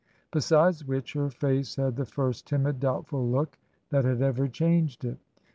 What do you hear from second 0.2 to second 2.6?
Besides which, her face had the first